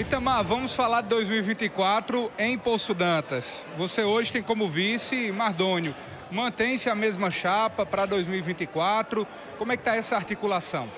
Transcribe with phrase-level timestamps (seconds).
[0.00, 3.66] Itamar, vamos falar de 2024 em Poço Dantas.
[3.76, 5.94] Você hoje tem como vice Mardônio.
[6.30, 9.28] Mantém-se a mesma chapa para 2024?
[9.58, 10.90] Como é que está essa articulação?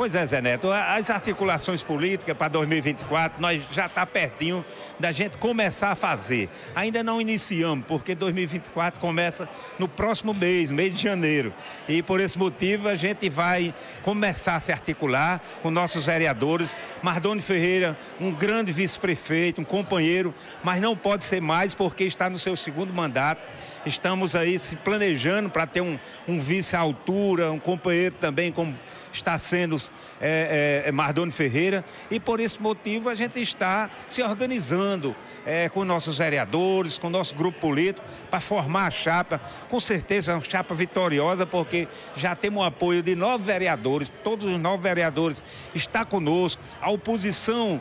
[0.00, 4.64] Pois é, Zé Neto, as articulações políticas para 2024, nós já está pertinho
[4.98, 6.48] da gente começar a fazer.
[6.74, 9.46] Ainda não iniciamos, porque 2024 começa
[9.78, 11.52] no próximo mês, mês de janeiro.
[11.86, 16.74] E por esse motivo a gente vai começar a se articular com nossos vereadores.
[17.02, 22.38] Mardoni Ferreira, um grande vice-prefeito, um companheiro, mas não pode ser mais porque está no
[22.38, 23.42] seu segundo mandato
[23.86, 25.98] Estamos aí se planejando para ter um,
[26.28, 28.74] um, vice à altura, um companheiro também, como
[29.10, 29.76] está sendo
[30.20, 31.82] é, é, é, Mardoni Ferreira.
[32.10, 35.16] E por esse motivo a gente está se organizando
[35.46, 39.40] é, com nossos vereadores, com nosso grupo político, para formar a chapa.
[39.70, 44.60] Com certeza, uma chapa vitoriosa, porque já temos o apoio de nove vereadores, todos os
[44.60, 45.42] nove vereadores
[45.74, 46.62] estão conosco.
[46.82, 47.80] A oposição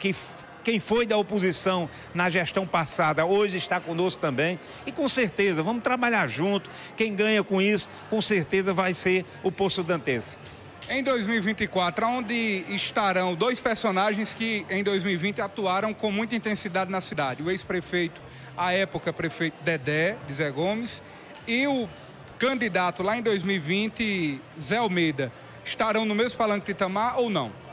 [0.00, 0.14] que
[0.68, 4.60] quem foi da oposição na gestão passada hoje está conosco também.
[4.86, 6.68] E com certeza, vamos trabalhar junto.
[6.94, 10.36] Quem ganha com isso, com certeza vai ser o Poço Dantense.
[10.90, 17.42] Em 2024, onde estarão dois personagens que em 2020 atuaram com muita intensidade na cidade.
[17.42, 18.20] O ex-prefeito,
[18.54, 21.02] à época prefeito Dedé, de Zé Gomes,
[21.46, 21.88] e o
[22.38, 25.32] candidato lá em 2020, Zé Almeida.
[25.64, 27.67] Estarão no mesmo palanque de Itamar ou não?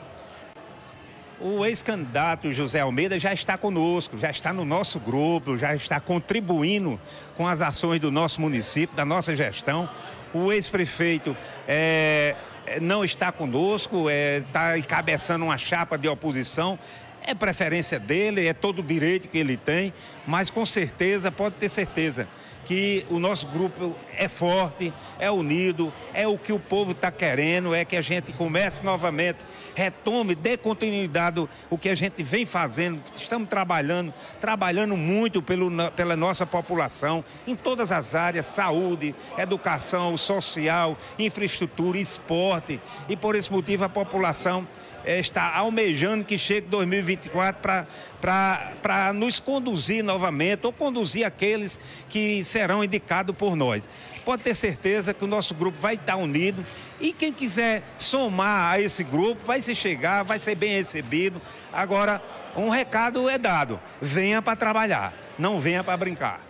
[1.38, 6.98] O ex-candidato José Almeida já está conosco, já está no nosso grupo, já está contribuindo
[7.36, 9.86] com as ações do nosso município, da nossa gestão.
[10.32, 11.36] O ex-prefeito
[11.68, 12.34] é,
[12.80, 16.78] não está conosco, está encabeçando uma chapa de oposição.
[17.26, 19.92] É preferência dele, é todo o direito que ele tem,
[20.24, 22.28] mas com certeza, pode ter certeza,
[22.66, 27.74] que o nosso grupo é forte, é unido, é o que o povo está querendo,
[27.74, 29.38] é que a gente comece novamente,
[29.74, 33.00] retome, dê continuidade o que a gente vem fazendo.
[33.14, 40.98] Estamos trabalhando, trabalhando muito pelo, pela nossa população, em todas as áreas, saúde, educação, social,
[41.18, 42.80] infraestrutura, esporte.
[43.08, 44.66] E por esse motivo a população
[45.06, 47.86] é, está almejando que chegue 2024
[48.20, 51.78] para nos conduzir novamente ou conduzir aqueles
[52.08, 53.88] que serão indicados por nós.
[54.24, 56.66] Pode ter certeza que o nosso grupo vai estar unido
[57.00, 61.40] e quem quiser somar a esse grupo vai se chegar, vai ser bem recebido.
[61.72, 62.20] Agora,
[62.56, 66.40] um recado é dado: venha para trabalhar, não venha para brincar.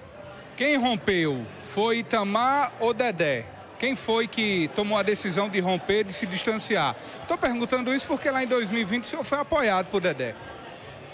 [0.57, 1.45] Quem rompeu
[1.75, 3.56] foi Itamar ou Dedé?
[3.79, 6.97] Quem foi que tomou a decisão de romper, de se distanciar?
[7.23, 10.35] Estou perguntando isso porque lá em 2020 o senhor foi apoiado por Dedé.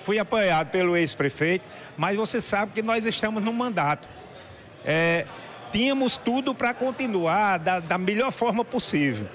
[0.03, 1.65] Fui apoiado pelo ex-prefeito,
[1.97, 4.09] mas você sabe que nós estamos no mandato.
[4.85, 5.27] É,
[5.73, 9.29] tínhamos tudo para continuar da, da, melhor forma possível.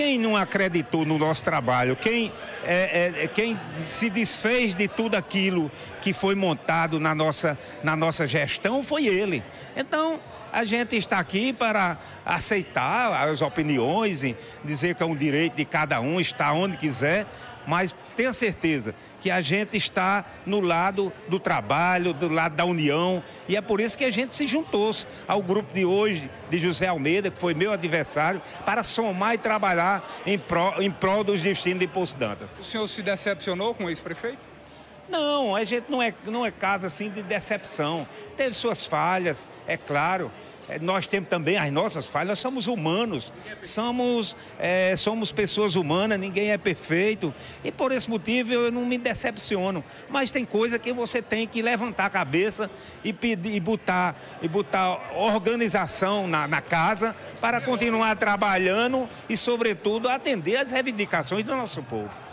[0.00, 2.32] Quem não acreditou no nosso trabalho, quem,
[2.64, 8.26] é, é, quem se desfez de tudo aquilo que foi montado na nossa, na nossa
[8.26, 9.44] gestão foi ele.
[9.76, 10.18] Então,
[10.50, 14.34] a gente está aqui para aceitar as opiniões, e
[14.64, 17.26] dizer que é um direito de cada um estar onde quiser,
[17.66, 23.24] mas tenha certeza que a gente está no lado do trabalho, do lado da união,
[23.48, 24.94] e é por isso que a gente se juntou
[25.26, 30.06] ao grupo de hoje, de José Almeida, que foi meu adversário, para somar e trabalhar
[30.26, 32.50] em prol, em prol dos destinos de Poço Dantas.
[32.60, 34.38] O senhor se decepcionou com o ex-prefeito?
[35.08, 38.06] Não, a gente não é, não é caso assim de decepção.
[38.36, 40.30] Teve suas falhas, é claro.
[40.70, 46.18] É, nós temos também as nossas falhas, nós somos humanos, somos, é, somos pessoas humanas,
[46.18, 47.34] ninguém é perfeito.
[47.64, 49.82] E por esse motivo eu não me decepciono.
[50.08, 52.70] Mas tem coisa que você tem que levantar a cabeça
[53.02, 60.08] e pedir, e botar, e botar organização na, na casa para continuar trabalhando e, sobretudo,
[60.08, 62.29] atender às reivindicações do nosso povo.